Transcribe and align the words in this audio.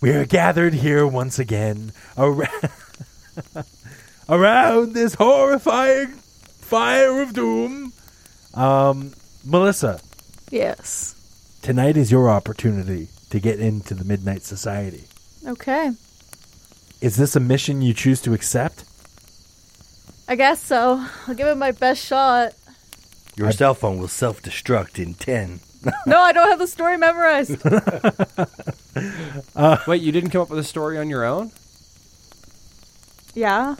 We 0.00 0.10
are 0.10 0.24
gathered 0.24 0.74
here 0.74 1.06
once 1.06 1.38
again 1.38 1.92
around, 2.16 2.70
around 4.28 4.94
this 4.94 5.14
horrifying 5.14 6.08
fire 6.08 7.20
of 7.22 7.32
doom. 7.32 7.92
Um, 8.54 9.12
Melissa, 9.44 10.00
Yes. 10.50 11.14
tonight 11.62 11.96
is 11.96 12.12
your 12.12 12.30
opportunity 12.30 13.08
to 13.30 13.40
get 13.40 13.58
into 13.60 13.94
the 13.94 14.04
Midnight 14.04 14.42
Society. 14.42 15.04
Okay. 15.46 15.90
Is 17.00 17.16
this 17.16 17.34
a 17.36 17.40
mission 17.40 17.82
you 17.82 17.92
choose 17.94 18.20
to 18.22 18.34
accept? 18.34 18.84
I 20.28 20.34
guess 20.36 20.60
so. 20.60 21.04
I'll 21.26 21.34
give 21.34 21.46
it 21.48 21.56
my 21.56 21.72
best 21.72 22.04
shot. 22.04 22.52
Your 23.36 23.50
cell 23.52 23.74
phone 23.74 23.98
will 23.98 24.08
self 24.08 24.42
destruct 24.42 25.02
in 25.02 25.14
10. 25.14 25.60
No, 26.06 26.18
I 26.18 26.32
don't 26.32 26.48
have 26.48 26.58
the 26.58 26.66
story 26.66 26.96
memorized. 26.96 27.52
Wait, 29.86 30.02
you 30.02 30.12
didn't 30.12 30.30
come 30.30 30.40
up 30.42 30.50
with 30.50 30.58
a 30.58 30.64
story 30.64 30.98
on 30.98 31.08
your 31.10 31.24
own? 31.24 31.50
yeah. 33.34 33.76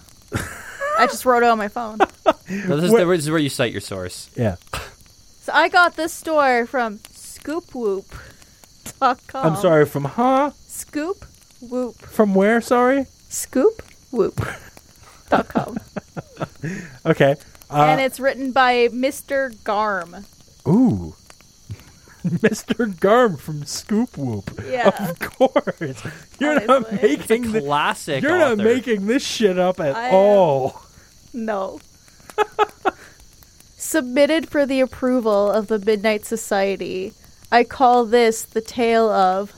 I 0.98 1.06
just 1.06 1.24
wrote 1.24 1.42
it 1.44 1.48
on 1.48 1.58
my 1.58 1.68
phone. 1.68 1.98
No, 1.98 2.06
this, 2.76 2.84
is, 2.86 2.90
Wait. 2.90 3.04
this 3.04 3.22
is 3.24 3.30
where 3.30 3.38
you 3.38 3.48
cite 3.48 3.70
your 3.72 3.80
source. 3.80 4.28
Yeah. 4.36 4.56
So 5.42 5.52
I 5.52 5.68
got 5.68 5.94
this 5.96 6.12
story 6.12 6.66
from 6.66 6.98
scoopwhoop.com. 6.98 9.46
I'm 9.46 9.56
sorry, 9.56 9.86
from 9.86 10.04
huh? 10.04 10.50
Scoop 10.66 11.24
whoop. 11.60 11.96
From 11.96 12.34
where, 12.34 12.60
sorry? 12.60 13.06
Scoop 13.28 13.82
whoop. 14.10 14.40
dot 15.30 15.48
com. 15.48 15.78
Okay. 17.06 17.36
Uh, 17.70 17.82
and 17.84 18.00
it's 18.00 18.18
written 18.18 18.50
by 18.52 18.88
Mr. 18.88 19.52
Garm. 19.62 20.24
Ooh. 20.66 21.14
Mr. 22.42 22.98
Garm 23.00 23.36
from 23.36 23.64
Scoop 23.64 24.16
Whoop. 24.18 24.50
Yeah. 24.66 24.88
Of 25.10 25.18
course. 25.18 26.02
You're 26.38 26.54
not 26.66 26.84
Obviously. 26.84 27.08
making 27.08 27.52
the, 27.52 27.60
Classic. 27.60 28.22
You're 28.22 28.38
not 28.38 28.52
author. 28.52 28.62
making 28.64 29.06
this 29.06 29.22
shit 29.24 29.58
up 29.58 29.80
at 29.80 29.94
I 29.96 30.08
am. 30.08 30.14
all. 30.14 30.82
No. 31.32 31.80
Submitted 33.76 34.48
for 34.48 34.66
the 34.66 34.80
approval 34.80 35.50
of 35.50 35.68
the 35.68 35.78
Midnight 35.78 36.24
Society, 36.24 37.12
I 37.50 37.64
call 37.64 38.04
this 38.04 38.42
the 38.42 38.60
tale 38.60 39.08
of 39.10 39.52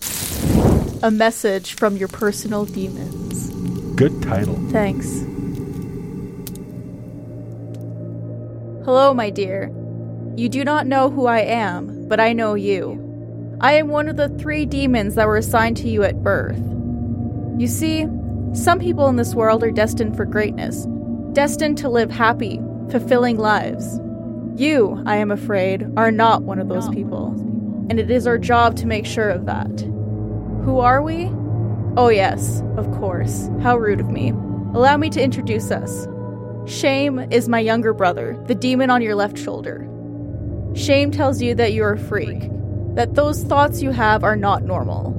a 1.03 1.11
message 1.11 1.75
from 1.75 1.97
your 1.97 2.09
personal 2.09 2.65
demons. 2.67 3.51
Good 3.97 4.23
title. 4.23 4.57
Thanks. 4.71 5.07
Hello, 8.85 9.13
my 9.15 9.31
dear. 9.31 9.71
You 10.41 10.49
do 10.49 10.65
not 10.65 10.87
know 10.87 11.11
who 11.11 11.27
I 11.27 11.41
am, 11.41 12.09
but 12.09 12.19
I 12.19 12.33
know 12.33 12.55
you. 12.55 13.59
I 13.61 13.75
am 13.75 13.89
one 13.89 14.09
of 14.09 14.17
the 14.17 14.31
three 14.31 14.65
demons 14.65 15.15
that 15.17 15.27
were 15.27 15.37
assigned 15.37 15.77
to 15.77 15.89
you 15.91 16.03
at 16.03 16.23
birth. 16.23 16.63
You 17.59 17.67
see, 17.67 18.07
some 18.55 18.79
people 18.79 19.07
in 19.09 19.17
this 19.17 19.35
world 19.35 19.63
are 19.63 19.71
destined 19.71 20.17
for 20.17 20.25
greatness, 20.25 20.87
destined 21.35 21.77
to 21.77 21.91
live 21.91 22.11
happy, 22.11 22.59
fulfilling 22.91 23.37
lives. 23.37 24.01
You, 24.57 25.03
I 25.05 25.17
am 25.17 25.31
afraid, 25.31 25.87
are 25.99 26.11
not 26.11 26.45
one 26.45 26.59
of 26.59 26.71
those 26.71 26.89
people, 26.89 27.35
and 27.91 28.01
it 28.01 28.11
is 28.11 28.27
our 28.27 28.39
job 28.39 28.77
to 28.77 28.87
make 28.87 29.05
sure 29.05 29.29
of 29.29 29.45
that. 29.45 29.83
Who 30.65 30.79
are 30.79 31.03
we? 31.03 31.27
Oh, 31.99 32.09
yes, 32.09 32.63
of 32.79 32.91
course. 32.93 33.51
How 33.61 33.77
rude 33.77 34.01
of 34.01 34.09
me. 34.09 34.31
Allow 34.73 34.97
me 34.97 35.11
to 35.11 35.23
introduce 35.23 35.71
us. 35.71 36.09
Shame 36.65 37.19
is 37.31 37.47
my 37.47 37.61
younger 37.61 37.93
brother, 37.93 38.43
the 38.47 38.55
demon 38.55 38.89
on 38.89 39.03
your 39.03 39.15
left 39.15 39.37
shoulder. 39.37 39.87
Shame 40.75 41.11
tells 41.11 41.43
you 41.43 41.55
that 41.57 41.73
you're 41.73 41.93
a 41.93 41.99
freak, 41.99 42.39
that 42.95 43.15
those 43.15 43.43
thoughts 43.45 43.83
you 43.83 43.91
have 43.91 44.25
are 44.25 44.37
not 44.37 44.63
normal, 44.63 45.15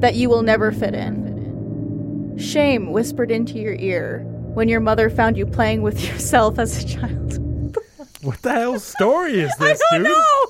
that 0.00 0.14
you 0.16 0.28
will 0.28 0.42
never 0.42 0.72
fit 0.72 0.94
in. 0.94 2.36
Shame 2.38 2.92
whispered 2.92 3.30
into 3.30 3.58
your 3.58 3.74
ear 3.74 4.20
when 4.54 4.68
your 4.68 4.80
mother 4.80 5.08
found 5.10 5.36
you 5.36 5.46
playing 5.46 5.82
with 5.82 6.02
yourself 6.08 6.58
as 6.58 6.82
a 6.84 6.86
child. 6.86 7.38
What 8.22 8.42
the 8.42 8.50
hell 8.50 8.80
story 8.80 9.38
is 9.38 9.54
this, 9.58 9.80
I 9.92 9.98
don't 9.98 10.02
dude? 10.04 10.12
know! 10.12 10.46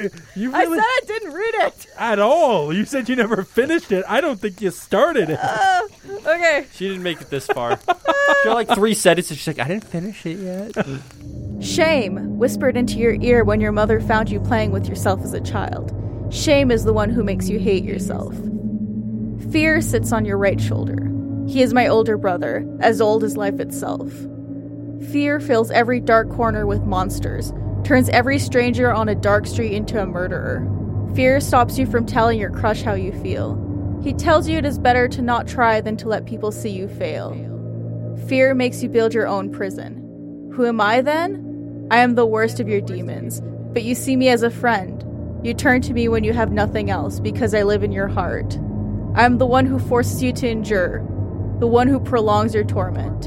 You, 0.00 0.10
you 0.34 0.54
I 0.54 0.64
said 0.64 0.78
I 0.78 1.00
didn't 1.06 1.32
read 1.34 1.54
it! 1.66 1.86
at 1.98 2.18
all. 2.18 2.72
You 2.72 2.86
said 2.86 3.10
you 3.10 3.16
never 3.16 3.42
finished 3.44 3.92
it. 3.92 4.06
I 4.08 4.22
don't 4.22 4.40
think 4.40 4.62
you 4.62 4.70
started 4.70 5.28
it. 5.28 5.38
Uh, 5.38 5.82
okay. 6.26 6.66
She 6.72 6.88
didn't 6.88 7.02
make 7.02 7.20
it 7.20 7.28
this 7.28 7.46
far. 7.46 7.76
she 7.86 8.44
got 8.44 8.54
like 8.54 8.68
three 8.74 8.94
sentences. 8.94 9.36
She's 9.36 9.46
like, 9.48 9.58
I 9.58 9.68
didn't 9.68 9.84
finish 9.84 10.24
it 10.24 10.38
yet. 10.38 10.86
Shame 11.60 12.38
whispered 12.38 12.76
into 12.76 12.98
your 12.98 13.14
ear 13.20 13.42
when 13.42 13.60
your 13.60 13.72
mother 13.72 14.00
found 14.00 14.30
you 14.30 14.38
playing 14.38 14.70
with 14.70 14.88
yourself 14.88 15.22
as 15.22 15.32
a 15.32 15.40
child. 15.40 15.92
Shame 16.30 16.70
is 16.70 16.84
the 16.84 16.92
one 16.92 17.10
who 17.10 17.24
makes 17.24 17.48
you 17.48 17.58
hate 17.58 17.84
yourself. 17.84 18.34
Fear 19.50 19.80
sits 19.80 20.12
on 20.12 20.24
your 20.24 20.38
right 20.38 20.60
shoulder. 20.60 21.10
He 21.48 21.62
is 21.62 21.74
my 21.74 21.88
older 21.88 22.16
brother, 22.16 22.64
as 22.80 23.00
old 23.00 23.24
as 23.24 23.36
life 23.36 23.58
itself. 23.58 24.12
Fear 25.10 25.40
fills 25.40 25.70
every 25.70 25.98
dark 26.00 26.30
corner 26.30 26.66
with 26.66 26.84
monsters, 26.84 27.52
turns 27.82 28.08
every 28.10 28.38
stranger 28.38 28.92
on 28.92 29.08
a 29.08 29.14
dark 29.14 29.46
street 29.46 29.72
into 29.72 30.00
a 30.00 30.06
murderer. 30.06 30.64
Fear 31.16 31.40
stops 31.40 31.78
you 31.78 31.86
from 31.86 32.06
telling 32.06 32.38
your 32.38 32.50
crush 32.50 32.82
how 32.82 32.94
you 32.94 33.12
feel. 33.22 33.64
He 34.04 34.12
tells 34.12 34.48
you 34.48 34.58
it 34.58 34.66
is 34.66 34.78
better 34.78 35.08
to 35.08 35.22
not 35.22 35.48
try 35.48 35.80
than 35.80 35.96
to 35.96 36.08
let 36.08 36.26
people 36.26 36.52
see 36.52 36.70
you 36.70 36.86
fail. 36.86 37.32
Fear 38.28 38.54
makes 38.54 38.82
you 38.82 38.88
build 38.88 39.14
your 39.14 39.26
own 39.26 39.50
prison. 39.50 40.52
Who 40.54 40.66
am 40.66 40.80
I 40.80 41.00
then? 41.00 41.47
I 41.90 41.98
am 41.98 42.14
the 42.14 42.26
worst 42.26 42.60
of 42.60 42.68
your 42.68 42.82
demons, 42.82 43.40
but 43.72 43.82
you 43.82 43.94
see 43.94 44.14
me 44.14 44.28
as 44.28 44.42
a 44.42 44.50
friend. 44.50 45.04
You 45.42 45.54
turn 45.54 45.80
to 45.82 45.94
me 45.94 46.08
when 46.08 46.22
you 46.22 46.34
have 46.34 46.52
nothing 46.52 46.90
else 46.90 47.18
because 47.18 47.54
I 47.54 47.62
live 47.62 47.82
in 47.82 47.92
your 47.92 48.08
heart. 48.08 48.58
I 49.14 49.24
am 49.24 49.38
the 49.38 49.46
one 49.46 49.64
who 49.64 49.78
forces 49.78 50.22
you 50.22 50.32
to 50.34 50.48
endure, 50.48 50.98
the 51.60 51.66
one 51.66 51.88
who 51.88 51.98
prolongs 51.98 52.54
your 52.54 52.64
torment. 52.64 53.24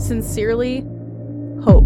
Sincerely, 0.00 0.80
Hope. 1.62 1.84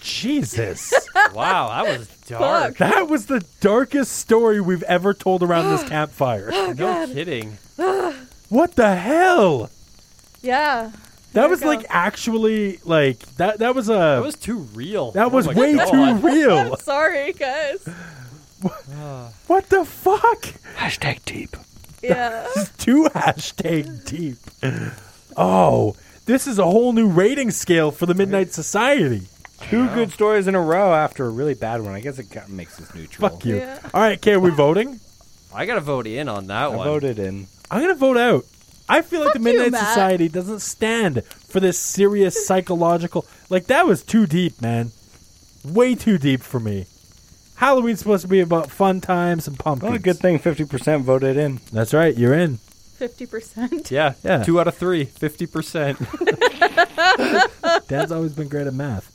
Jesus. 0.00 0.92
wow, 1.34 1.68
that 1.68 1.98
was 1.98 2.08
dark. 2.26 2.76
that 2.78 3.08
was 3.08 3.26
the 3.26 3.44
darkest 3.60 4.16
story 4.16 4.60
we've 4.60 4.82
ever 4.82 5.14
told 5.14 5.44
around 5.44 5.70
this 5.70 5.82
campfire. 5.88 6.50
No 6.74 7.02
oh, 7.02 7.06
kidding. 7.12 7.58
What 8.48 8.74
the 8.74 8.96
hell? 8.96 9.70
Yeah. 10.42 10.90
That 11.32 11.48
was 11.48 11.60
we 11.60 11.66
like 11.66 11.86
actually 11.88 12.78
like 12.84 13.18
that 13.36 13.58
that 13.60 13.74
was 13.74 13.88
a 13.88 13.92
That 13.92 14.22
was 14.22 14.34
too 14.36 14.58
real. 14.74 15.12
that 15.12 15.26
Oh 15.26 15.28
was 15.28 15.46
way 15.48 15.74
God. 15.76 15.90
too 15.90 16.14
real. 16.26 16.76
Sorry, 16.76 17.32
guys. 17.32 17.86
What 19.48 19.68
the 19.70 19.84
fuck? 19.84 20.42
Hashtag 20.76 21.24
deep. 21.24 21.56
Yeah. 22.02 22.46
Too 22.78 23.08
hashtag 23.14 24.04
deep. 24.04 24.38
Oh, 25.36 25.96
this 26.26 26.46
is 26.46 26.58
a 26.58 26.64
whole 26.64 26.92
new 26.92 27.08
rating 27.08 27.50
scale 27.50 27.90
for 27.90 28.06
the 28.06 28.14
Midnight 28.14 28.52
Society. 28.52 29.22
Two 29.62 29.88
good 29.88 30.12
stories 30.12 30.46
in 30.48 30.54
a 30.54 30.60
row 30.60 30.92
after 30.94 31.24
a 31.26 31.30
really 31.30 31.54
bad 31.54 31.80
one. 31.82 31.94
I 31.94 32.00
guess 32.00 32.18
it 32.18 32.30
kind 32.30 32.46
of 32.46 32.52
makes 32.52 32.76
this 32.76 32.92
neutral. 32.94 33.28
Fuck 33.28 33.44
you. 33.44 33.56
Yeah. 33.56 33.78
All 33.94 34.00
right, 34.00 34.18
okay, 34.18 34.32
are 34.34 34.40
we 34.40 34.50
voting? 34.50 35.00
I 35.54 35.66
gotta 35.66 35.80
vote 35.80 36.06
in 36.06 36.28
on 36.28 36.46
that 36.48 36.64
I 36.64 36.68
one. 36.68 36.86
voted 36.86 37.18
in. 37.18 37.46
I'm 37.70 37.80
gonna 37.80 37.94
vote 37.94 38.16
out. 38.16 38.44
I 38.88 39.02
feel 39.02 39.20
like 39.20 39.32
Fuck 39.34 39.42
the 39.42 39.50
you, 39.50 39.56
Midnight 39.56 39.72
Matt. 39.72 39.88
Society 39.88 40.28
doesn't 40.28 40.60
stand 40.60 41.24
for 41.24 41.60
this 41.60 41.78
serious 41.78 42.46
psychological. 42.48 43.26
Like 43.48 43.66
that 43.66 43.86
was 43.86 44.02
too 44.02 44.26
deep, 44.26 44.60
man. 44.60 44.90
Way 45.64 45.94
too 45.94 46.18
deep 46.18 46.42
for 46.42 46.58
me. 46.60 46.86
Halloween's 47.56 48.00
supposed 48.00 48.22
to 48.22 48.28
be 48.28 48.40
about 48.40 48.70
fun 48.70 49.00
times 49.00 49.46
and 49.46 49.56
pumpkins. 49.58 49.88
Well, 49.88 49.96
a 49.96 50.00
good 50.00 50.18
thing 50.18 50.38
50% 50.40 51.02
voted 51.02 51.36
in. 51.36 51.60
That's 51.72 51.94
right. 51.94 52.16
You're 52.16 52.34
in. 52.34 52.58
50%. 52.98 53.90
Yeah, 53.90 54.14
Yeah. 54.24 54.42
Two 54.42 54.58
out 54.60 54.66
of 54.68 54.76
three. 54.76 55.06
50%. 55.06 55.96
Dad's 57.88 58.10
always 58.12 58.32
been 58.32 58.48
great 58.48 58.66
at 58.66 58.74
math. 58.74 59.08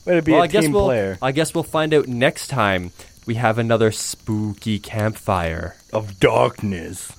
Way 0.07 0.15
to 0.15 0.23
be 0.23 0.33
well, 0.33 0.43
a 0.43 0.45
I 0.45 0.47
guess 0.47 0.63
team 0.65 0.73
we'll. 0.73 0.85
player 0.85 1.19
I 1.21 1.33
guess 1.33 1.55
we'll 1.55 1.65
find 1.65 1.93
out 1.93 2.07
next 2.07 2.49
time 2.49 2.93
we 3.27 3.35
have 3.35 3.59
another 3.59 3.91
spooky 3.91 4.79
campfire. 4.79 5.77
of 5.93 6.21
darkness. 6.21 7.13